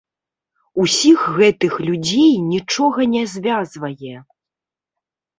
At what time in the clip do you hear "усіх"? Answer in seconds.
0.83-1.19